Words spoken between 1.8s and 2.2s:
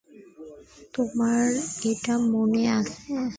এটা